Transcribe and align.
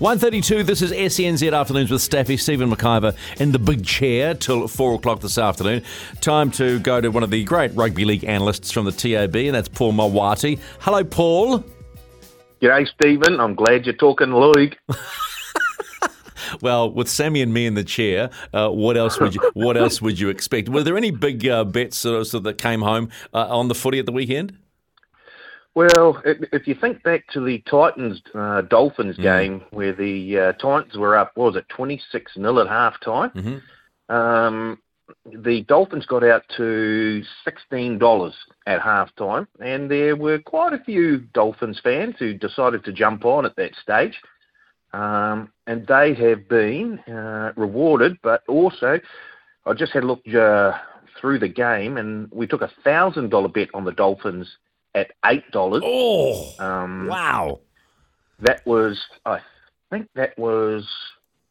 132, 0.00 0.62
this 0.62 0.80
is 0.80 0.92
SENZ 0.92 1.52
Afternoons 1.52 1.90
with 1.90 2.00
Staffy, 2.00 2.38
Stephen 2.38 2.70
McIver 2.70 3.14
in 3.38 3.52
the 3.52 3.58
big 3.58 3.84
chair 3.84 4.32
till 4.32 4.66
4 4.66 4.94
o'clock 4.94 5.20
this 5.20 5.36
afternoon. 5.36 5.82
Time 6.22 6.50
to 6.52 6.78
go 6.78 7.02
to 7.02 7.10
one 7.10 7.22
of 7.22 7.28
the 7.28 7.44
great 7.44 7.70
rugby 7.74 8.06
league 8.06 8.24
analysts 8.24 8.70
from 8.70 8.86
the 8.86 8.92
TAB, 8.92 9.36
and 9.36 9.54
that's 9.54 9.68
Paul 9.68 9.92
Maoate. 9.92 10.58
Hello, 10.78 11.04
Paul. 11.04 11.62
G'day, 12.62 12.88
Stephen. 12.88 13.38
I'm 13.38 13.54
glad 13.54 13.84
you're 13.84 13.94
talking 13.94 14.32
league. 14.32 14.78
well, 16.62 16.90
with 16.90 17.10
Sammy 17.10 17.42
and 17.42 17.52
me 17.52 17.66
in 17.66 17.74
the 17.74 17.84
chair, 17.84 18.30
uh, 18.54 18.70
what 18.70 18.96
else 18.96 19.20
would 19.20 19.34
you 19.34 19.50
what 19.52 19.76
else 19.76 20.00
would 20.00 20.18
you 20.18 20.30
expect? 20.30 20.70
Were 20.70 20.82
there 20.82 20.96
any 20.96 21.10
big 21.10 21.46
uh, 21.46 21.64
bets 21.64 21.98
sort 21.98 22.32
of, 22.32 22.42
that 22.44 22.56
came 22.56 22.80
home 22.80 23.10
uh, 23.34 23.54
on 23.54 23.68
the 23.68 23.74
footy 23.74 23.98
at 23.98 24.06
the 24.06 24.12
weekend? 24.12 24.56
Well, 25.74 26.20
if 26.24 26.66
you 26.66 26.74
think 26.74 27.02
back 27.04 27.24
to 27.32 27.44
the 27.44 27.58
Titans 27.70 28.20
uh, 28.34 28.62
Dolphins 28.62 29.16
mm. 29.16 29.22
game 29.22 29.62
where 29.70 29.92
the 29.92 30.38
uh, 30.38 30.52
Titans 30.54 30.96
were 30.96 31.16
up, 31.16 31.32
what 31.34 31.54
was 31.54 31.56
it, 31.56 31.68
26 31.68 32.34
0 32.34 32.58
at 32.58 32.68
half 32.68 33.00
time? 33.00 33.30
Mm-hmm. 33.30 34.14
Um, 34.14 34.78
the 35.24 35.62
Dolphins 35.62 36.06
got 36.06 36.24
out 36.24 36.42
to 36.56 37.22
$16 37.72 38.32
at 38.66 38.80
half 38.80 39.14
time, 39.16 39.46
and 39.60 39.90
there 39.90 40.16
were 40.16 40.38
quite 40.38 40.72
a 40.72 40.82
few 40.84 41.18
Dolphins 41.18 41.80
fans 41.82 42.16
who 42.18 42.34
decided 42.34 42.84
to 42.84 42.92
jump 42.92 43.24
on 43.24 43.46
at 43.46 43.56
that 43.56 43.74
stage. 43.76 44.20
Um, 44.92 45.52
and 45.68 45.86
they 45.86 46.14
have 46.14 46.48
been 46.48 46.98
uh, 47.00 47.52
rewarded, 47.56 48.18
but 48.22 48.42
also, 48.48 48.98
I 49.64 49.72
just 49.74 49.92
had 49.92 50.02
a 50.02 50.06
look 50.06 50.22
uh, 50.34 50.72
through 51.20 51.38
the 51.38 51.48
game, 51.48 51.96
and 51.96 52.28
we 52.32 52.48
took 52.48 52.62
a 52.62 52.70
$1,000 52.84 53.54
bet 53.54 53.68
on 53.72 53.84
the 53.84 53.92
Dolphins 53.92 54.48
at 54.94 55.12
eight 55.26 55.50
dollars. 55.50 55.82
Oh, 55.84 56.54
um, 56.58 57.06
wow! 57.06 57.60
That 58.40 58.64
was, 58.66 59.00
I 59.24 59.40
think, 59.90 60.08
that 60.14 60.38
was 60.38 60.86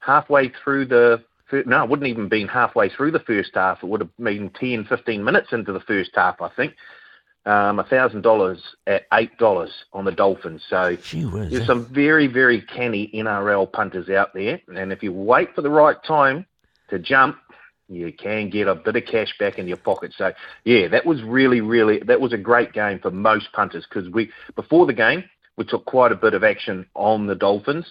halfway 0.00 0.50
through 0.62 0.86
the. 0.86 1.22
No, 1.66 1.84
it 1.84 1.90
wouldn't 1.90 2.08
even 2.08 2.28
been 2.28 2.48
halfway 2.48 2.88
through 2.88 3.12
the 3.12 3.20
first 3.20 3.50
half. 3.54 3.82
It 3.82 3.86
would 3.86 4.00
have 4.00 4.16
been 4.16 4.50
10, 4.50 4.86
15 4.86 5.22
minutes 5.22 5.52
into 5.52 5.72
the 5.72 5.80
first 5.80 6.10
half, 6.14 6.40
I 6.40 6.48
think. 6.48 6.74
Um, 7.46 7.84
thousand 7.90 8.22
dollars 8.22 8.60
at 8.86 9.02
eight 9.12 9.36
dollars 9.36 9.70
on 9.92 10.06
the 10.06 10.10
Dolphins. 10.10 10.62
So 10.68 10.96
there's 11.50 11.66
some 11.66 11.84
very, 11.84 12.26
very 12.26 12.62
canny 12.62 13.10
NRL 13.14 13.70
punters 13.70 14.08
out 14.08 14.32
there, 14.32 14.60
and 14.68 14.90
if 14.90 15.02
you 15.02 15.12
wait 15.12 15.54
for 15.54 15.60
the 15.60 15.70
right 15.70 16.02
time 16.02 16.46
to 16.88 16.98
jump, 16.98 17.36
you 17.88 18.12
can 18.12 18.50
get 18.50 18.68
a 18.68 18.74
bit 18.74 18.96
of 18.96 19.04
cash 19.04 19.34
back 19.38 19.58
in 19.58 19.68
your 19.68 19.76
pocket. 19.76 20.12
So 20.16 20.32
yeah, 20.64 20.88
that 20.88 21.04
was 21.04 21.22
really, 21.22 21.60
really 21.60 22.00
that 22.06 22.20
was 22.20 22.32
a 22.32 22.38
great 22.38 22.72
game 22.72 22.98
for 23.00 23.10
most 23.10 23.52
punters 23.52 23.86
because 23.88 24.10
we 24.10 24.30
before 24.56 24.86
the 24.86 24.92
game 24.92 25.24
we 25.56 25.64
took 25.64 25.84
quite 25.84 26.12
a 26.12 26.16
bit 26.16 26.34
of 26.34 26.42
action 26.42 26.86
on 26.94 27.26
the 27.26 27.34
Dolphins, 27.34 27.86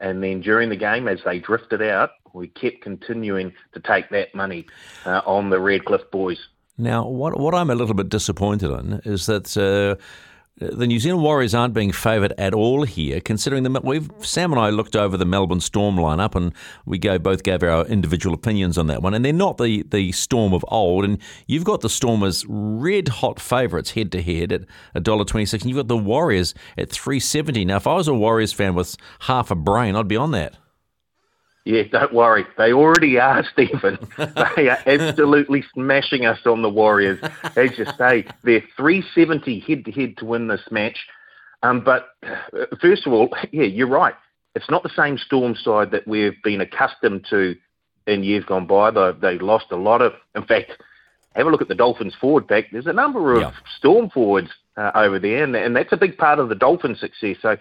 and 0.00 0.22
then 0.22 0.40
during 0.40 0.68
the 0.70 0.76
game 0.76 1.08
as 1.08 1.18
they 1.24 1.38
drifted 1.38 1.82
out, 1.82 2.10
we 2.32 2.48
kept 2.48 2.80
continuing 2.80 3.52
to 3.74 3.80
take 3.80 4.08
that 4.10 4.34
money 4.34 4.66
uh, 5.04 5.20
on 5.26 5.50
the 5.50 5.60
Redcliffe 5.60 6.10
boys. 6.10 6.38
Now, 6.78 7.06
what 7.06 7.38
what 7.38 7.54
I'm 7.54 7.70
a 7.70 7.74
little 7.74 7.94
bit 7.94 8.08
disappointed 8.08 8.70
in 8.70 9.00
is 9.04 9.26
that. 9.26 9.56
Uh, 9.56 10.02
the 10.58 10.86
New 10.86 11.00
Zealand 11.00 11.24
Warriors 11.24 11.54
aren't 11.54 11.74
being 11.74 11.92
favoured 11.92 12.34
at 12.38 12.54
all 12.54 12.84
here, 12.84 13.20
considering 13.20 13.62
that 13.64 13.84
we've 13.84 14.10
Sam 14.20 14.52
and 14.52 14.60
I 14.60 14.70
looked 14.70 14.94
over 14.94 15.16
the 15.16 15.24
Melbourne 15.24 15.60
Storm 15.60 15.96
lineup, 15.96 16.34
and 16.34 16.52
we 16.84 16.98
both 16.98 17.42
gave 17.42 17.62
our 17.62 17.86
individual 17.86 18.34
opinions 18.34 18.76
on 18.78 18.86
that 18.86 19.02
one. 19.02 19.14
And 19.14 19.24
they're 19.24 19.32
not 19.32 19.58
the 19.58 19.82
the 19.82 20.12
Storm 20.12 20.52
of 20.52 20.64
old. 20.68 21.04
And 21.04 21.18
you've 21.46 21.64
got 21.64 21.80
the 21.80 21.88
Storm 21.88 22.22
as 22.22 22.44
red 22.48 23.08
hot 23.08 23.40
favourites 23.40 23.92
head 23.92 24.12
to 24.12 24.22
head 24.22 24.52
at 24.52 24.62
a 24.94 25.00
dollar 25.00 25.24
twenty 25.24 25.46
six, 25.46 25.62
and 25.62 25.70
you've 25.70 25.78
got 25.78 25.88
the 25.88 25.96
Warriors 25.96 26.54
at 26.76 26.90
three 26.90 27.18
seventy. 27.20 27.64
Now, 27.64 27.76
if 27.76 27.86
I 27.86 27.94
was 27.94 28.06
a 28.06 28.14
Warriors 28.14 28.52
fan 28.52 28.74
with 28.74 28.96
half 29.20 29.50
a 29.50 29.56
brain, 29.56 29.96
I'd 29.96 30.08
be 30.08 30.16
on 30.16 30.30
that. 30.32 30.56
Yeah, 31.64 31.84
don't 31.84 32.12
worry. 32.12 32.44
They 32.58 32.72
already 32.72 33.18
are, 33.18 33.44
Stephen. 33.52 33.98
they 34.16 34.68
are 34.68 34.78
absolutely 34.86 35.64
smashing 35.74 36.26
us 36.26 36.40
on 36.44 36.62
the 36.62 36.68
Warriors. 36.68 37.20
As 37.56 37.78
you 37.78 37.86
say, 37.96 38.26
they're 38.42 38.64
370 38.76 39.60
head 39.60 39.84
to 39.84 39.92
head 39.92 40.16
to 40.18 40.24
win 40.24 40.48
this 40.48 40.62
match. 40.70 40.98
Um, 41.62 41.84
but 41.84 42.08
uh, 42.24 42.66
first 42.80 43.06
of 43.06 43.12
all, 43.12 43.28
yeah, 43.52 43.64
you're 43.64 43.86
right. 43.86 44.14
It's 44.54 44.70
not 44.70 44.82
the 44.82 44.90
same 44.94 45.16
Storm 45.16 45.54
side 45.54 45.92
that 45.92 46.06
we've 46.06 46.40
been 46.42 46.60
accustomed 46.60 47.26
to 47.30 47.56
in 48.06 48.24
years 48.24 48.44
gone 48.44 48.66
by. 48.66 48.90
They, 48.90 49.12
they 49.20 49.38
lost 49.38 49.66
a 49.70 49.76
lot 49.76 50.02
of. 50.02 50.12
In 50.34 50.44
fact, 50.44 50.72
have 51.36 51.46
a 51.46 51.50
look 51.50 51.62
at 51.62 51.68
the 51.68 51.74
Dolphins 51.74 52.14
forward 52.20 52.48
pack. 52.48 52.66
There's 52.72 52.86
a 52.86 52.92
number 52.92 53.34
of 53.34 53.40
yeah. 53.40 53.52
Storm 53.78 54.10
forwards 54.10 54.50
uh, 54.76 54.90
over 54.94 55.18
there, 55.18 55.44
and, 55.44 55.54
and 55.54 55.74
that's 55.74 55.92
a 55.92 55.96
big 55.96 56.18
part 56.18 56.38
of 56.38 56.48
the 56.48 56.54
Dolphins' 56.54 57.00
success. 57.00 57.36
So 57.40 57.56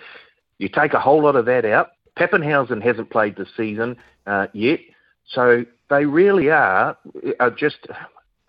you 0.58 0.68
take 0.68 0.94
a 0.94 1.00
whole 1.00 1.24
lot 1.24 1.36
of 1.36 1.46
that 1.46 1.66
out 1.66 1.92
Papenhuyzen 2.18 2.82
hasn't 2.82 3.10
played 3.10 3.36
this 3.36 3.50
season 3.56 3.98
uh, 4.28 4.48
yet, 4.54 4.80
so 5.28 5.66
they 5.90 6.06
really 6.06 6.50
are, 6.50 6.98
are 7.40 7.52
just. 7.52 7.88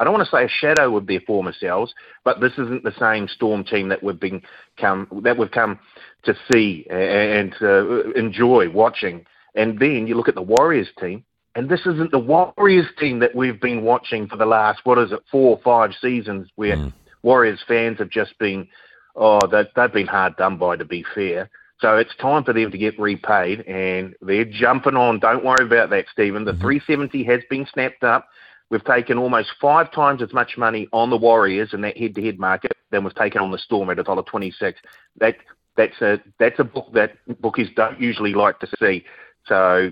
I 0.01 0.05
don't 0.05 0.15
want 0.15 0.27
to 0.29 0.37
say 0.37 0.45
a 0.45 0.49
shadow 0.49 0.97
of 0.97 1.07
their 1.07 1.21
former 1.21 1.53
selves, 1.53 1.95
but 2.25 2.41
this 2.41 2.55
isn't 2.55 2.83
the 2.83 2.95
same 2.99 3.29
Storm 3.29 3.63
team 3.63 3.89
that 3.91 4.03
we've 4.03 4.19
been 4.19 4.43
come 4.81 5.07
that 5.23 5.39
we've 5.39 5.51
come 5.51 5.79
to 6.25 6.35
see 6.53 6.87
and 6.91 7.55
uh, 7.63 8.11
enjoy 8.13 8.69
watching. 8.69 9.25
And 9.55 9.79
then 9.79 10.07
you 10.07 10.17
look 10.17 10.29
at 10.29 10.35
the 10.35 10.43
Warriors 10.43 10.89
team, 10.99 11.25
and 11.55 11.69
this 11.69 11.81
isn't 11.81 12.11
the 12.11 12.19
Warriors 12.19 12.89
team 12.99 13.21
that 13.21 13.35
we've 13.35 13.61
been 13.61 13.83
watching 13.83 14.27
for 14.27 14.37
the 14.37 14.47
last 14.47 14.81
what 14.85 14.99
is 14.99 15.13
it 15.13 15.21
four 15.31 15.57
or 15.57 15.61
five 15.63 15.95
seasons, 16.01 16.49
where 16.57 16.77
mm. 16.77 16.93
Warriors 17.23 17.63
fans 17.69 17.99
have 17.99 18.11
just 18.11 18.37
been 18.39 18.67
oh 19.15 19.47
they, 19.47 19.65
they've 19.77 19.93
been 19.93 20.07
hard 20.07 20.37
done 20.37 20.57
by 20.57 20.77
to 20.77 20.85
be 20.85 21.05
fair. 21.15 21.49
So 21.83 21.97
it's 21.97 22.15
time 22.15 22.45
for 22.45 22.53
them 22.53 22.71
to 22.71 22.79
get 22.79 22.97
repaid, 22.99 23.63
and 23.63 24.15
they're 24.23 24.45
jumping 24.45 24.95
on. 24.95 25.19
Don't 25.19 25.45
worry 25.45 25.67
about 25.67 25.91
that, 25.91 26.07
Stephen. 26.13 26.45
The 26.45 26.53
mm-hmm. 26.53 26.61
370 26.61 27.25
has 27.25 27.41
been 27.51 27.67
snapped 27.75 28.05
up. 28.05 28.29
We've 28.71 28.85
taken 28.85 29.19
almost 29.19 29.51
five 29.61 29.91
times 29.91 30.23
as 30.23 30.33
much 30.33 30.57
money 30.57 30.89
on 30.93 31.11
the 31.11 31.17
Warriors 31.17 31.75
in 31.75 31.81
that 31.81 31.99
head-to-head 31.99 32.39
market 32.39 32.73
than 32.91 33.03
we've 33.03 33.15
taken 33.17 33.43
on 33.43 33.51
the 33.51 33.59
Storm 33.59 33.91
at 33.91 33.99
a 33.99 34.05
dollar 34.05 34.23
twenty-six. 34.23 34.81
That 35.19 35.37
that's 35.77 36.01
a 36.01 36.23
that's 36.39 36.61
a 36.61 36.65
book 36.65 36.93
that 36.95 37.15
bookies 37.43 37.69
don't 37.75 38.01
usually 38.01 38.33
like 38.33 38.61
to 38.61 38.69
see. 38.79 39.05
So 39.47 39.91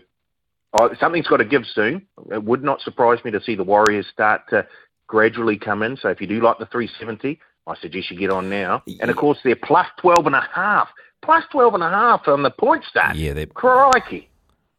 uh, 0.73 0.89
something's 1.01 1.27
got 1.27 1.39
to 1.39 1.45
give 1.45 1.67
soon. 1.75 2.07
It 2.31 2.45
would 2.45 2.63
not 2.63 2.81
surprise 2.83 3.19
me 3.25 3.33
to 3.33 3.43
see 3.43 3.57
the 3.57 3.65
Warriors 3.65 4.07
start 4.13 4.43
to 4.51 4.65
gradually 5.09 5.59
come 5.59 5.83
in. 5.83 5.97
So 5.97 6.09
if 6.09 6.21
you 6.21 6.29
do 6.29 6.41
like 6.41 6.59
the 6.59 6.67
370, 6.67 7.41
I 7.67 7.77
suggest 7.77 8.13
you 8.13 8.17
get 8.17 8.31
on 8.31 8.49
now. 8.49 8.85
And 9.01 9.11
of 9.11 9.17
course, 9.17 9.39
they're 9.43 9.57
plus 9.57 9.89
12 9.99 10.27
and 10.27 10.37
a 10.37 10.49
half 10.55 10.89
plus 11.23 11.45
12 11.53 11.75
and 11.75 11.83
a 11.83 11.91
half 11.91 12.27
on 12.29 12.43
the 12.43 12.51
point 12.51 12.85
stat. 12.89 13.17
Yeah, 13.17 13.33
they're... 13.33 13.47
Crikey. 13.47 14.29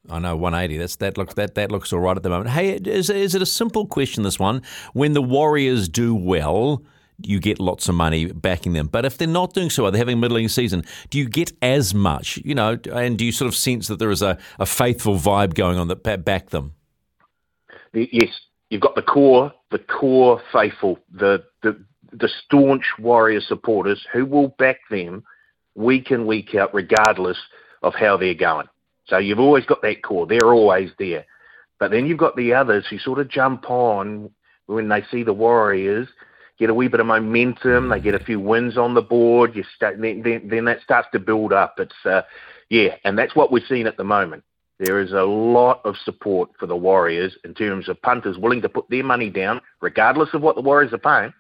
I 0.10 0.20
know 0.20 0.36
180. 0.36 0.78
That's 0.78 0.96
that 0.98 1.18
looks 1.18 1.36
that 1.36 1.56
that 1.56 1.72
looks 1.72 1.94
all 1.94 2.00
right 2.00 2.18
at 2.18 2.24
the 2.24 2.30
moment. 2.30 2.50
Hey, 2.50 2.72
is 2.74 3.10
is 3.10 3.36
it 3.36 3.42
a 3.42 3.46
simple 3.46 3.86
question? 3.86 4.24
This 4.24 4.40
one, 4.40 4.64
when 4.94 5.14
the 5.14 5.22
Warriors 5.22 5.88
do 5.88 6.16
well, 6.16 6.84
you 7.24 7.40
get 7.40 7.60
lots 7.60 7.88
of 7.88 7.96
money 7.96 8.26
backing 8.26 8.74
them. 8.74 8.88
But 8.88 9.06
if 9.06 9.18
they're 9.18 9.28
not 9.28 9.54
doing 9.54 9.70
so 9.70 9.84
well, 9.84 9.92
they're 9.92 10.00
having 10.00 10.18
a 10.18 10.22
middling 10.22 10.48
season. 10.48 10.84
Do 11.10 11.20
you 11.20 11.30
get 11.30 11.52
as 11.62 11.94
much? 11.94 12.38
You 12.38 12.56
know, 12.56 12.80
and 12.92 13.18
do 13.18 13.26
you 13.26 13.32
sort 13.32 13.48
of 13.48 13.56
sense 13.56 13.88
that 13.88 14.00
there 14.00 14.12
is 14.12 14.24
a, 14.24 14.38
a 14.60 14.66
faithful 14.66 15.16
vibe 15.16 15.54
going 15.54 15.78
on 15.78 15.88
that 15.90 16.26
back 16.26 16.50
them? 16.50 16.74
Yes, 17.94 18.30
you've 18.70 18.82
got 18.82 18.96
the 18.96 19.02
core, 19.02 19.54
the 19.70 19.80
core 19.80 20.42
faithful, 20.52 20.98
the 21.12 21.44
the 21.62 21.84
the 22.12 22.30
staunch 22.44 22.86
Warrior 23.00 23.42
supporters 23.42 24.06
who 24.12 24.26
will 24.26 24.50
back 24.58 24.80
them 24.90 25.24
week 25.76 26.12
in, 26.12 26.26
week 26.26 26.56
out, 26.56 26.74
regardless 26.74 27.38
of 27.82 27.94
how 27.96 28.18
they're 28.18 28.34
going. 28.34 28.68
So 29.08 29.18
you've 29.18 29.40
always 29.40 29.66
got 29.66 29.82
that 29.82 30.04
core. 30.04 30.28
They're 30.28 30.54
always 30.54 30.92
there. 31.00 31.26
But 31.80 31.92
then 31.92 32.06
you've 32.06 32.18
got 32.18 32.36
the 32.36 32.54
others 32.54 32.86
who 32.90 33.00
sort 33.00 33.20
of 33.20 33.28
jump 33.30 33.70
on 33.70 34.30
when 34.68 34.88
they 34.88 35.04
see 35.12 35.24
the 35.24 35.34
Warriors, 35.34 36.08
get 36.60 36.70
a 36.70 36.74
wee 36.74 36.88
bit 36.88 37.00
of 37.00 37.08
momentum, 37.08 37.90
they 37.90 38.00
get 38.00 38.16
a 38.16 38.24
few 38.24 38.40
wins 38.40 38.78
on 38.78 38.94
the 38.94 39.02
board, 39.02 39.56
you 39.56 39.64
start, 39.76 40.00
then, 40.00 40.22
then, 40.22 40.48
then 40.48 40.66
that 40.66 40.82
starts 40.82 41.08
to 41.12 41.20
build 41.20 41.52
up. 41.52 41.76
It's, 41.80 42.06
uh, 42.06 42.22
yeah, 42.70 42.96
and 43.04 43.18
that's 43.18 43.36
what 43.36 43.52
we're 43.52 43.66
seeing 43.68 43.88
at 43.88 43.98
the 43.98 44.04
moment. 44.04 44.44
There 44.80 45.00
is 45.00 45.12
a 45.12 45.24
lot 45.24 45.82
of 45.84 45.96
support 46.06 46.50
for 46.60 46.66
the 46.66 46.76
Warriors 46.76 47.36
in 47.44 47.54
terms 47.54 47.90
of 47.90 48.02
punters 48.02 48.38
willing 48.38 48.62
to 48.62 48.70
put 48.70 48.90
their 48.90 49.04
money 49.04 49.30
down, 49.30 49.62
regardless 49.82 50.30
of 50.34 50.42
what 50.42 50.56
the 50.56 50.62
Warriors 50.62 50.94
are 50.94 50.98
paying, 50.98 51.34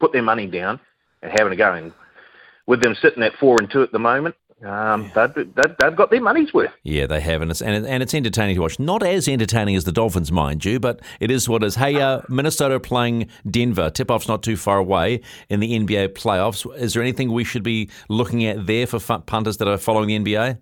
put 0.00 0.12
their 0.12 0.22
money 0.22 0.46
down 0.46 0.80
and 1.22 1.30
having 1.30 1.52
a 1.52 1.56
go. 1.56 1.74
And 1.74 1.92
with 2.68 2.82
them 2.82 2.94
sitting 3.00 3.22
at 3.22 3.34
four 3.40 3.56
and 3.58 3.70
two 3.70 3.82
at 3.82 3.90
the 3.90 3.98
moment, 3.98 4.36
um, 4.62 5.10
yeah. 5.16 5.26
they've, 5.28 5.54
they've, 5.54 5.96
got 5.96 6.10
their 6.10 6.20
money's 6.20 6.52
worth. 6.52 6.70
Yeah, 6.82 7.06
they 7.06 7.20
have, 7.20 7.40
and 7.40 7.50
it's, 7.50 7.62
and, 7.62 7.86
and 7.86 8.02
it's 8.02 8.12
entertaining 8.12 8.56
to 8.56 8.60
watch. 8.60 8.78
Not 8.78 9.02
as 9.02 9.26
entertaining 9.26 9.74
as 9.74 9.84
the 9.84 9.92
Dolphins, 9.92 10.30
mind 10.30 10.64
you, 10.64 10.78
but 10.78 11.00
it 11.18 11.30
is 11.30 11.48
what 11.48 11.62
it 11.62 11.66
is. 11.66 11.76
Hey, 11.76 11.96
uh, 11.96 12.20
Minnesota 12.28 12.78
playing 12.78 13.30
Denver. 13.50 13.88
Tip 13.88 14.10
off's 14.10 14.28
not 14.28 14.42
too 14.42 14.56
far 14.56 14.78
away 14.78 15.22
in 15.48 15.60
the 15.60 15.78
NBA 15.78 16.08
playoffs. 16.08 16.70
Is 16.76 16.92
there 16.92 17.02
anything 17.02 17.32
we 17.32 17.42
should 17.42 17.62
be 17.62 17.88
looking 18.10 18.44
at 18.44 18.66
there 18.66 18.86
for 18.86 19.00
punters 19.20 19.56
that 19.56 19.66
are 19.68 19.78
following 19.78 20.22
the 20.22 20.36
NBA? 20.36 20.58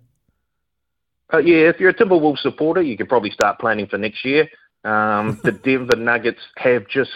Uh, 1.33 1.39
yeah, 1.39 1.67
if 1.67 1.77
you're 1.77 1.89
a 1.89 1.93
Timberwolves 1.93 2.39
supporter, 2.39 2.81
you 2.81 2.95
can 2.95 3.07
probably 3.07 3.31
start 3.31 3.59
planning 3.59 3.85
for 3.85 3.97
next 3.97 4.23
year. 4.23 4.47
Um, 4.85 5.41
the 5.43 5.51
Denver 5.51 5.97
Nuggets 5.97 6.39
have 6.55 6.87
just 6.87 7.11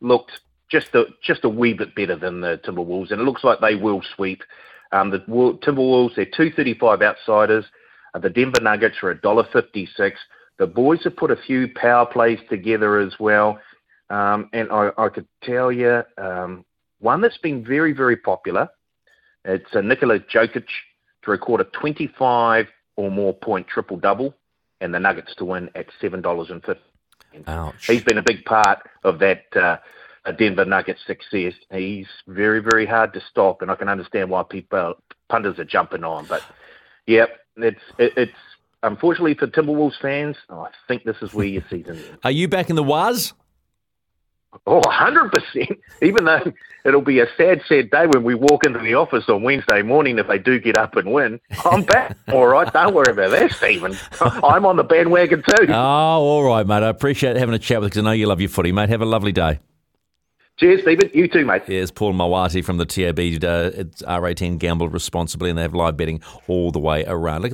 looked 0.00 0.32
just 0.72 0.94
a 0.94 1.04
just 1.22 1.44
a 1.44 1.48
wee 1.48 1.74
bit 1.74 1.94
better 1.94 2.16
than 2.16 2.40
the 2.40 2.58
Timberwolves, 2.64 3.12
and 3.12 3.20
it 3.20 3.24
looks 3.24 3.44
like 3.44 3.60
they 3.60 3.74
will 3.74 4.02
sweep. 4.16 4.42
Um, 4.90 5.10
the 5.10 5.18
Timberwolves, 5.20 6.16
they're 6.16 6.24
235 6.24 7.02
outsiders. 7.02 7.64
Uh, 8.14 8.18
the 8.18 8.30
Denver 8.30 8.60
Nuggets 8.60 8.96
are 9.02 9.14
$1.56. 9.14 10.12
The 10.58 10.66
boys 10.66 11.04
have 11.04 11.16
put 11.16 11.30
a 11.30 11.36
few 11.36 11.68
power 11.74 12.04
plays 12.04 12.38
together 12.50 12.98
as 12.98 13.14
well. 13.18 13.58
Um, 14.10 14.50
and 14.52 14.70
I, 14.70 14.90
I, 14.98 15.08
could 15.08 15.26
tell 15.42 15.72
you 15.72 16.02
um, 16.18 16.66
one 17.00 17.22
that's 17.22 17.38
been 17.38 17.64
very, 17.64 17.92
very 17.94 18.16
popular. 18.16 18.68
It's 19.46 19.74
a 19.74 19.80
Nikola 19.80 20.18
Jokic 20.20 20.66
to 21.22 21.30
record 21.30 21.62
a 21.62 21.64
25 21.64 22.66
or 22.96 23.10
more 23.10 23.32
point 23.32 23.66
triple 23.66 23.96
double, 23.96 24.34
and 24.82 24.92
the 24.92 25.00
Nuggets 25.00 25.34
to 25.36 25.46
win 25.46 25.70
at 25.74 25.86
$7.50. 26.02 26.76
Ouch. 27.46 27.86
He's 27.86 28.04
been 28.04 28.18
a 28.18 28.22
big 28.22 28.44
part 28.44 28.80
of 29.04 29.18
that 29.20 29.44
uh, 29.56 29.78
Denver 30.30 30.64
Nuggets 30.64 31.00
success. 31.06 31.54
He's 31.72 32.06
very, 32.28 32.60
very 32.60 32.86
hard 32.86 33.12
to 33.14 33.22
stop, 33.28 33.62
and 33.62 33.70
I 33.70 33.74
can 33.74 33.88
understand 33.88 34.30
why 34.30 34.44
people 34.44 34.94
punters 35.28 35.58
are 35.58 35.64
jumping 35.64 36.04
on. 36.04 36.26
But 36.26 36.42
yeah, 37.06 37.26
it's 37.56 37.80
it, 37.98 38.12
it's 38.16 38.32
unfortunately 38.84 39.34
for 39.34 39.48
Timberwolves 39.48 40.00
fans. 40.00 40.36
Oh, 40.48 40.60
I 40.60 40.70
think 40.86 41.04
this 41.04 41.16
is 41.22 41.34
where 41.34 41.46
your 41.46 41.64
season 41.68 41.96
ends. 41.96 42.18
Are 42.24 42.30
you 42.30 42.46
back 42.46 42.70
in 42.70 42.76
the 42.76 42.84
Wahs? 42.84 43.32
Oh, 44.66 44.80
100%. 44.82 45.78
Even 46.02 46.26
though 46.26 46.52
it'll 46.84 47.00
be 47.00 47.20
a 47.20 47.26
sad, 47.38 47.62
sad 47.66 47.90
day 47.90 48.06
when 48.06 48.22
we 48.22 48.34
walk 48.34 48.66
into 48.66 48.80
the 48.80 48.94
office 48.94 49.24
on 49.28 49.42
Wednesday 49.42 49.80
morning 49.80 50.18
if 50.18 50.28
they 50.28 50.38
do 50.38 50.60
get 50.60 50.76
up 50.76 50.94
and 50.96 51.10
win. 51.10 51.40
I'm 51.64 51.84
back. 51.84 52.16
all 52.32 52.46
right. 52.46 52.70
Don't 52.70 52.94
worry 52.94 53.12
about 53.12 53.30
that, 53.30 53.52
Stephen. 53.52 53.96
I'm 54.20 54.66
on 54.66 54.76
the 54.76 54.84
bandwagon 54.84 55.42
too. 55.42 55.68
Oh, 55.70 55.74
all 55.74 56.44
right, 56.44 56.66
mate. 56.66 56.82
I 56.82 56.88
appreciate 56.88 57.36
having 57.36 57.54
a 57.54 57.58
chat 57.58 57.80
with 57.80 57.86
you 57.86 57.90
because 57.90 57.98
I 57.98 58.04
know 58.04 58.12
you 58.12 58.26
love 58.26 58.40
your 58.40 58.50
footy, 58.50 58.72
mate. 58.72 58.90
Have 58.90 59.00
a 59.00 59.06
lovely 59.06 59.32
day. 59.32 59.58
Cheers, 60.58 60.82
Stephen. 60.82 61.10
You 61.12 61.26
too, 61.26 61.44
mate. 61.44 61.62
Here's 61.66 61.90
Paul 61.90 62.12
Maoate 62.12 62.64
from 62.64 62.76
the 62.76 62.84
TAB. 62.86 63.18
Uh, 63.18 63.70
it's 63.74 64.02
R18 64.02 64.58
Gamble 64.58 64.88
responsibly, 64.88 65.48
and 65.50 65.58
they 65.58 65.62
have 65.62 65.74
live 65.74 65.96
betting 65.96 66.22
all 66.46 66.70
the 66.70 66.78
way 66.78 67.04
around. 67.06 67.42
Look 67.42 67.50